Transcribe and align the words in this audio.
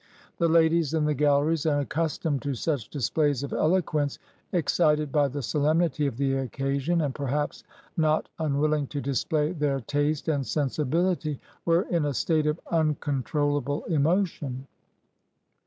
The 0.39 0.49
ladies 0.49 0.95
in 0.95 1.05
the 1.05 1.13
galleries, 1.13 1.67
unaccustomed 1.67 2.41
to 2.41 2.55
such 2.55 2.89
displays 2.89 3.43
of 3.43 3.53
eloquence, 3.53 4.17
excited 4.51 5.11
by 5.11 5.27
the 5.27 5.43
solemnity 5.43 6.07
of 6.07 6.17
the 6.17 6.33
occasion, 6.37 7.01
and 7.01 7.13
perhaps 7.13 7.63
not 7.95 8.27
unwilhng 8.39 8.89
to 8.89 8.99
display 8.99 9.51
their 9.51 9.79
taste 9.79 10.27
and 10.27 10.43
sensibility, 10.43 11.39
were 11.65 11.83
in 11.83 12.05
a 12.05 12.15
state 12.15 12.47
of 12.47 12.59
uncontrollable 12.71 13.83
emotion. 13.83 14.65